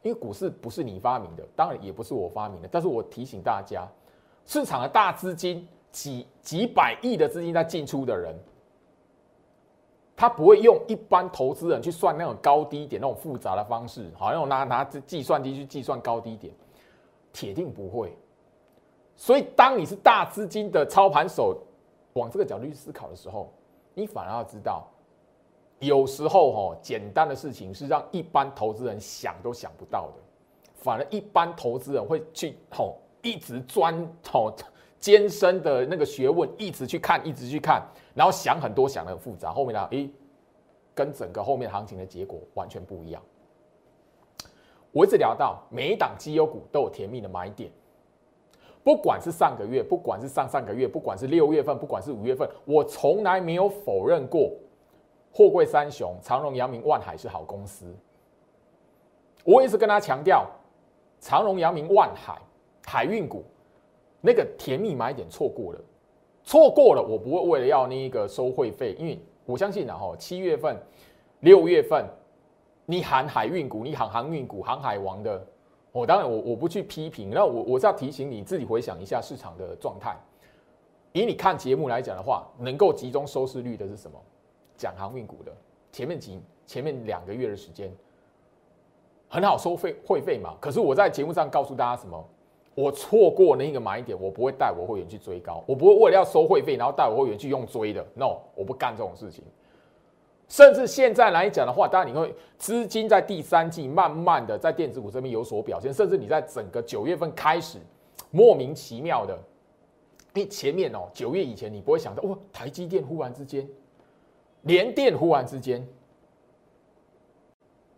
[0.00, 3.86] 因为股市不是你发明的，当然也不是我发明的，但是我提醒大家。
[4.44, 8.34] 市场的大资金，几几百亿的资金在进出的人，
[10.16, 16.52] 他不会用一般投资人去算那种高低点那种复杂的方式，好像拿拿计算机去计算高低点，
[17.32, 18.16] 铁定不会。
[19.14, 21.56] 所以，当你是大资金的操盘手，
[22.14, 23.52] 往这个角度去思考的时候，
[23.94, 24.88] 你反而要知道，
[25.78, 30.14] 有时候哈，简单的事情是让一般投资人想都想不到的，
[30.74, 32.98] 反而一般投资人会去吼。
[33.22, 33.94] 一直钻
[34.32, 34.54] 哦
[34.98, 37.82] 艰深的那个学问，一直去看，一直去看，
[38.14, 39.52] 然后想很多，想的很复杂。
[39.52, 40.08] 后面呢，诶，
[40.94, 43.20] 跟整个后面行情的结果完全不一样。
[44.92, 47.70] 我一直聊到每一档绩优股都有甜蜜的买点，
[48.84, 54.52] 不管是上个月，不管是上上个月，不管是六月份，不管是五月份，我从来没有否认过
[55.32, 57.92] 货柜三雄长荣、阳明、万海是好公司。
[59.44, 60.46] 我一直跟他强调，
[61.18, 62.40] 长荣、阳明、万海。
[62.92, 63.42] 海运股
[64.20, 65.80] 那个甜蜜买点错过了，
[66.44, 70.76] 错过了，我不会为了要那一个收会费，因为我相信然后七月份、
[71.40, 72.04] 六月份，
[72.84, 75.42] 你喊海运股，你喊航运股、航海王的，
[75.90, 80.14] 我当然我我不去批评，那我我是要提醒你自己回想一下市场的状态。
[81.12, 84.20] 以你看节目来讲的话，能够集中收视率的是什么？
[84.76, 85.52] 讲航运股的，
[85.92, 87.90] 前面几前面两个月的时间
[89.30, 90.54] 很好收费会费嘛？
[90.60, 92.22] 可是我在节目上告诉大家什么？
[92.74, 98.02] 我错过那个买点，我不会带我会员去追高，我不会为了要收会费，然后带我会员去用追的。
[98.14, 99.44] No，我不干这种事情。
[100.48, 107.78] 甚至现在来讲的话，当然你会资金在第三季慢慢的在电子股这边有所表现，甚至你在整个九月份开始
[108.30, 109.38] 莫名其妙的，
[110.32, 113.68] 因为前面哦九月以前你不会想到哇，台积电忽然之间，
[114.62, 115.86] 联电忽然之间，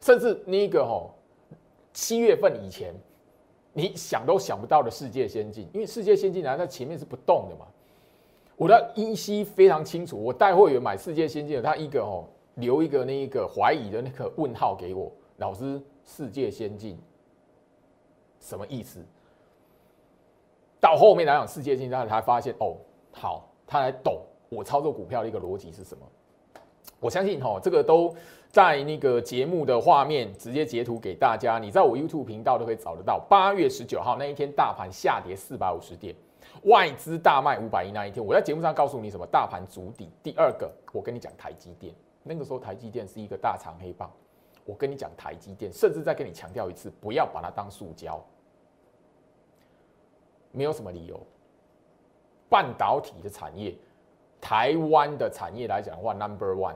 [0.01, 1.11] 甚至那个哦
[1.93, 2.93] 七月份以前。
[3.75, 7.67] 你想都想不到的世界先进，因为世界先进来在前面是不动的嘛。
[8.57, 16.97] 我的依稀非常清楚，我带会员买世界先进的，他一个哦留一个那一个怀疑的那个问号给我，老师，世界先进
[18.39, 19.05] 什么意思？
[20.81, 22.77] 到后面来讲，世界先进他才发现哦，
[23.11, 26.07] 好，他来懂我操作股票的一个逻辑是什么。
[27.01, 28.15] 我相信哈，这个都
[28.49, 33.19] 在那个节目的画面直接截图给大家，你在我 YouTube 频道都可以找得到。
[33.29, 36.15] 八月十九号那一天，大盘下跌四百五十点，
[36.65, 39.27] 外资大卖五百亿那一天，我在节目上告诉你什么？
[39.27, 40.09] 大盘足底。
[40.23, 44.11] 第二个，我跟你讲台积电，那个时候台积电是一个大长黑棒。
[44.65, 48.25] 我跟你讲台积电，甚至再跟你强调一次，不要把它当塑胶，
[50.53, 51.21] 没有什么理由。
[52.49, 53.75] 半导体的产业，
[54.45, 56.75] 台湾的产业来讲的话，Number One。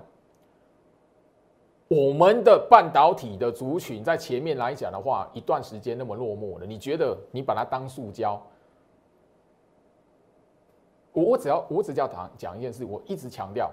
[1.89, 8.41] 我们的半导体的族群在前面来讲的话，一段时间那么落寞了，你觉得你把它当塑胶？
[11.13, 13.71] 我我只要我只要讲讲一件事，我一直强调，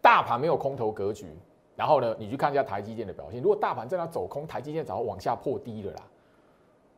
[0.00, 1.26] 大盘没有空头格局。
[1.74, 6.02] 然后呢，你去看一下台积电的表现，如果大盘在那走空，台积电早就往下破低了啦。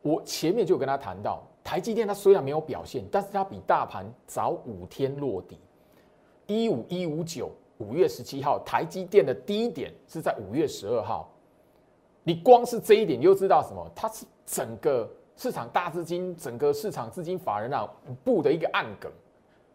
[0.01, 5.59] 我前面就跟他谈到，台积电它虽然没有表现，但是它比大盘早五天落底，
[6.47, 7.51] 一五一五九。
[7.77, 11.29] 五月十七号，台积电的低点是在五月十二号。
[12.23, 13.87] 你光是这一点，你就知道什么？
[13.93, 15.07] 它是整个
[15.37, 17.87] 市场大资金、整个市场资金法人啊
[18.23, 19.11] 布的一个暗梗。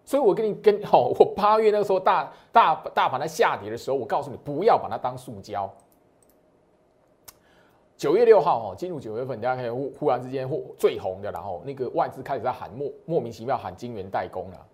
[0.05, 5.73] 所以我跟你跟好， 我八月那个时候大大大盘在下跌的时候，我告诉你不要把它当塑胶。
[7.97, 14.67] 九月六号哦，进入九月份，大家可以忽忽然之间最红的，然后那个外资开始在喊莫莫名其妙喊金元代工了。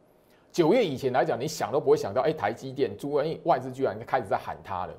[0.50, 4.94] 九月以前来讲，你想都不会想到，哎，台积电、朱哎，外资居然开始在喊它了。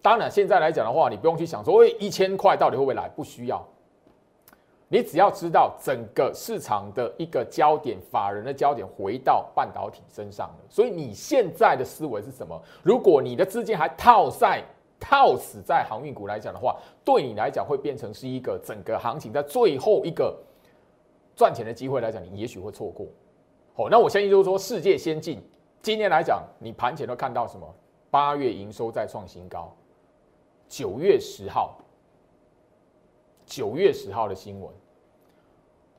[0.00, 3.08] 当然，现在来讲的话，你不用去想说，哎，一千块到底会不会来？
[3.08, 3.62] 不需要。
[4.88, 10.56] 你只要知道整个市场的一个焦点，法人的焦点回到半导体身上了。
[10.68, 12.58] 所以你现在的思维是什么？
[12.82, 14.62] 如果你的资金还套在
[15.06, 20.34] 套死在航运股来讲的话，对你来讲会变成是一个整个行情在最后一个
[21.36, 23.06] 赚钱的机会来讲，你也许会错过。
[23.76, 25.42] 哦，那我相信就是说，世界先进
[25.82, 27.68] 今天来讲，你盘前都看到什么？
[28.10, 29.76] 八月营收再创新高，
[30.68, 31.76] 九月十号，
[33.44, 34.72] 九月十号的新闻，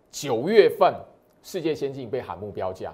[0.10, 0.95] 九月份
[1.43, 2.91] 世界先进被喊目标价。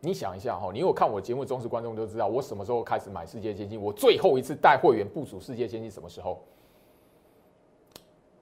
[0.00, 3.80] 你想一下哈，你有看我节目忠实观众都知道，我什么时候开始买世界先进？
[3.80, 6.40] 我最后一次带会员部署世界先进什么时候？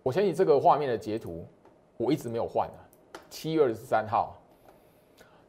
[0.02, 1.46] 我相信这个画面的截图，
[1.96, 2.78] 我一直没有换啊，
[3.30, 4.36] 七月二十三号。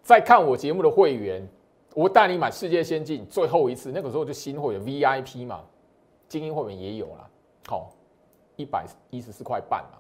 [0.01, 1.45] 在看我节目的会员，
[1.93, 5.61] 我带你买世界先进最后一次，那个时候就新会员 VIP 嘛，
[6.29, 7.29] 精英会员也有了，
[7.67, 7.91] 好，
[8.55, 9.99] 一百一十四块半嘛。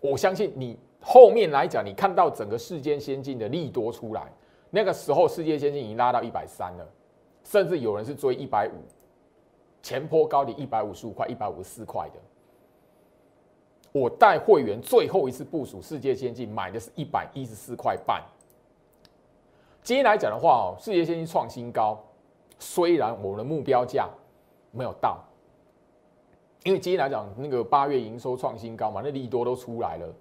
[0.00, 4.32] 我相信你后面来讲，你看到整个世界先进的利多出来，
[4.74, 6.88] 那个时候世界先进已经拉到一百三了，
[7.44, 8.80] 甚至有人是追一百五，
[9.82, 12.18] 前坡高点一百五十五块、一百五十四块的。
[13.92, 18.22] 我带会员最后一次部署世界先进，买的是一百一十四块半。
[19.82, 22.02] 今天来讲的话哦，世界先进创新高，
[22.58, 24.08] 虽然我们的目标价
[24.70, 25.22] 没有到，
[26.64, 30.14] 因为今天来讲那个八月营收创新高嘛，那利多都出来了。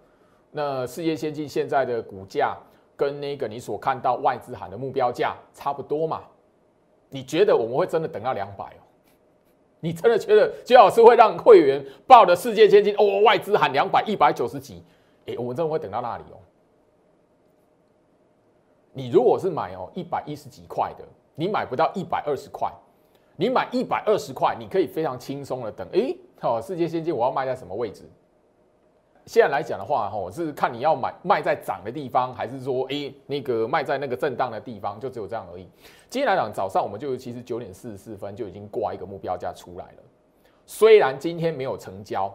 [0.51, 2.57] 那世界先进现在的股价
[2.95, 6.21] 跟那个你所看到外资喊的目标价差不多嘛？
[7.09, 8.83] 你觉得我们会真的等到两百哦？
[9.79, 13.21] 你真的觉得最好是会让会员报的世界先进哦？
[13.21, 14.83] 外资喊两百一百九十几，
[15.25, 16.37] 哎，我们真的会等到那里哦？
[18.93, 21.03] 你如果是买哦一百一十几块的，
[21.35, 22.71] 你买不到一百二十块，
[23.35, 25.87] 你买一百二十块，你可以非常轻松的等。
[25.93, 28.03] 哎，好，世界先进我要卖在什么位置？
[29.31, 35.65] 现在来讲的话，哈，是看你要买卖在涨的地方，还是说，哎，那个卖在那个震荡的地方，就只有这样而已。
[36.09, 40.03] 今天来讲，早上我们就其实九点四十四分就已经挂一个目标价出来了。
[40.65, 42.29] 虽然今天没有成交，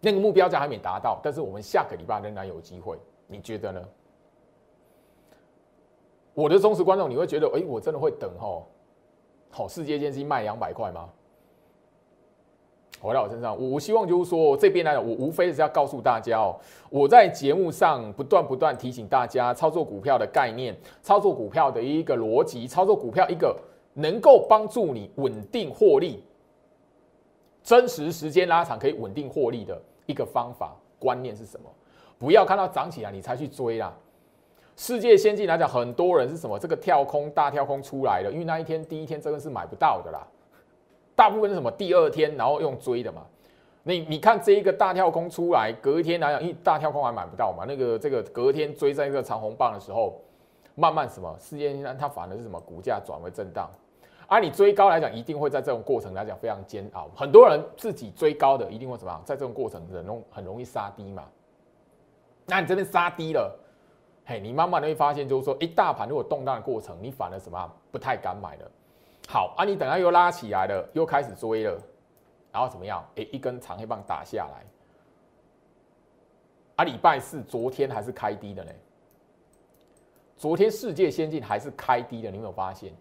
[0.00, 2.98] 那个目标价还没达到，但是我们下个礼拜仍然有机会。
[3.28, 3.80] 你觉得呢？
[6.34, 8.66] 我的忠实观众，你会觉得，哎，我真的会等吼，
[9.52, 11.08] 好，世界先进卖两百块吗？
[13.00, 16.56] 回到我身上，我希望就是说，这边来讲，我无非是要告诉大家哦，
[16.88, 23.54] 我在节目上不断不断提醒大家，操作股票的概念，操作股票的一个逻辑，操作股票一个
[23.92, 26.24] 能够帮助你稳定获利、
[27.62, 31.70] 真实时间拉长可以稳定获利的一个方法观念是什么？
[32.18, 33.94] 不要看到涨起来你才去追啦。
[34.76, 36.58] 世界先进来讲，很多人是什么？
[36.58, 40.26] 这个跳空大跳空出来了，因为那一天第一天真的是买不到的啦。
[41.14, 41.70] 大部分是什么？
[41.70, 43.22] 第二天然后用追的嘛。
[43.82, 47.64] 你你看这一个大跳空出来，隔一天来讲，因为大跳空还买不到嘛。
[47.66, 50.20] 那个这个隔天追在一个长红棒的时候，
[50.74, 51.36] 慢慢什么？
[51.38, 52.58] 世界先进它反而是什么？
[52.60, 53.70] 股价转为震荡。
[54.26, 57.10] 而你追高来讲，一定会在这种过程来讲非常煎熬。
[57.14, 59.20] 很多人自己追高的，一定会怎么样？
[59.22, 61.24] 在这种过程很容很容易杀低嘛。
[62.46, 63.54] 那你这边杀低了。
[64.24, 68.70] 嘿，你慢慢的会发现，就是说，一大盘如果动荡的过程，你反而什么不太敢买了。
[69.28, 71.80] 好啊，你等下又拉起来了，又开始追了，
[72.52, 73.04] 然后怎么样？
[73.16, 74.64] 哎，一根长黑棒打下来。
[76.76, 78.72] 啊，礼拜四昨天还是开低的呢。
[80.36, 82.92] 昨天世界先进还是开低的，你有没有发现？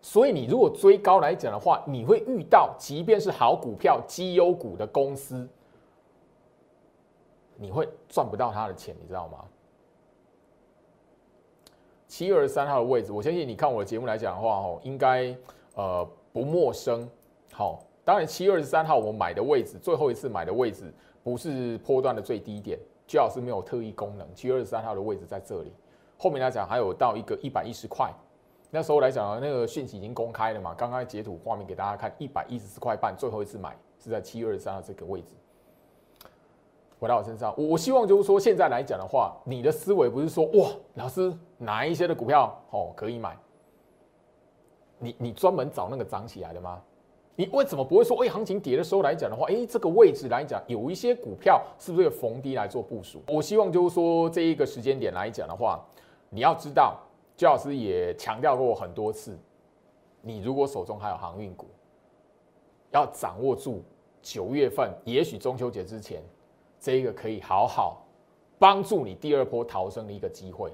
[0.00, 5.48] 所以你如果追高来讲的话，你会遇到，即便是好股票、绩优股的公司，
[7.56, 9.44] 你会赚不到他的钱，你知道吗？
[12.12, 15.34] 七月二十三号的位置，我相信你看我的节目来讲的话，哦，应该
[15.74, 17.08] 呃不陌生。
[17.54, 20.92] 好，当然七月二十三号我买的位置，最后一次买的位置
[21.24, 24.28] 不是波段的最低点，最好是没有特异功能。
[24.34, 25.72] 七月二十三号的位置在这里，
[26.18, 28.12] 后面来讲还有到一个一百一十块。
[28.70, 30.74] 那时候来讲，那个讯息已经公开了嘛？
[30.74, 35.32] 刚刚截图画面给大家看，一百一十四块半，最后一次买是在七月二十三号这个位置。
[37.02, 43.36] 回到我身上，我我希望就是说，现在来讲的话，你的思维不是说哇，老师哪一些的股票哦可以买？
[45.00, 46.80] 你你专门找那个涨起来的吗？
[47.34, 53.20] 你为什么不会说，哎，行情跌的时候来讲的话，哎，这个位置来讲，有一些股票是不是有逢低来做部署？
[53.26, 55.84] 我希望就是说，这一个时间点来讲的话，
[56.30, 57.00] 你要知道。
[57.36, 59.36] 周老师也强调过很多次，
[60.20, 61.66] 你如果手中还有航运股，
[62.92, 63.82] 要掌握住
[64.20, 66.22] 九月份，也许中秋节之前，
[66.82, 68.04] 这一个可以好好
[68.58, 70.72] 帮助你第二波逃生的一个机会。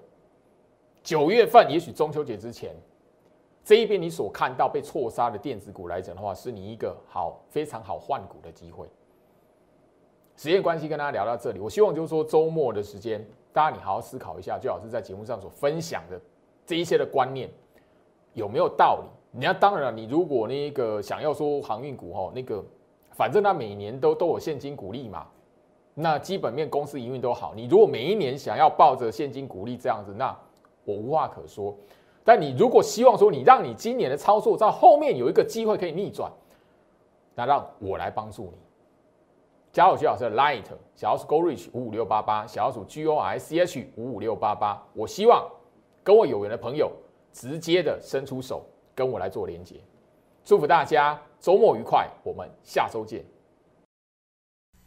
[1.02, 2.74] 九月份，也许中秋节之前，
[3.62, 8.88] 这一边你所看到被错杀的电子股来讲的话，是你一个好非常好换股的机会。
[10.34, 16.18] 时间关系，跟大家聊到这里，我希望就是说周末的时间，大家你好好思考一下，最好是在节目上所分享的。
[16.64, 17.50] 这一些的观念
[18.32, 19.08] 有没有道理？
[19.30, 22.64] 你要当然了，你如果那个想要说航运股哈，那个
[23.12, 25.26] 反正它每年都都有现金股利嘛，
[26.00, 27.52] 那基本面公司营运都好。
[27.54, 30.36] 你如果每一年想要抱着现金股利这样子，那
[30.84, 31.76] 我无话可说。
[32.24, 36.30] 但你如果希望说你让你今年的操作在后面有一个机会可以逆转，
[37.34, 38.58] 那让我来帮助你。
[39.72, 44.82] 加入徐老师的 Light 小老鼠 Go Reach 五五六八八，小老鼠 G O I C H 五五六八八。
[44.94, 45.46] 我希望。
[46.04, 46.90] 跟我有缘的朋友，
[47.34, 49.76] 直接的伸出手跟我来做连接，
[50.42, 53.22] 祝福大家周末愉快，我们下周见。